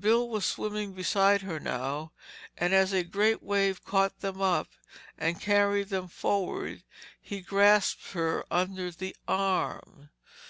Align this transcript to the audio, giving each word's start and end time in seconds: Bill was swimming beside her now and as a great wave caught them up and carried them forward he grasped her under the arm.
Bill 0.00 0.26
was 0.30 0.46
swimming 0.46 0.94
beside 0.94 1.42
her 1.42 1.60
now 1.60 2.12
and 2.56 2.72
as 2.72 2.94
a 2.94 3.02
great 3.04 3.42
wave 3.42 3.84
caught 3.84 4.20
them 4.20 4.40
up 4.40 4.68
and 5.18 5.38
carried 5.38 5.90
them 5.90 6.08
forward 6.08 6.82
he 7.20 7.42
grasped 7.42 8.12
her 8.12 8.46
under 8.50 8.90
the 8.90 9.14
arm. 9.28 10.08